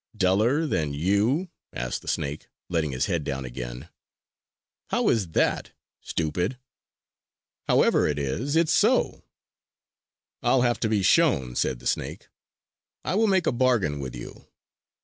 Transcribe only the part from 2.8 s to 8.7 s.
his head down again. "How is that, stupid?" "However it is,